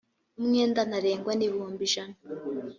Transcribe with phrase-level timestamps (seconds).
[0.39, 2.15] umwenda ntarengwa nibihumbi ijana.